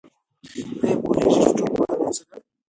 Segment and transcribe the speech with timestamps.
[0.83, 2.35] آيا پوهېږئ چي ټولنپوهنه څه ده؟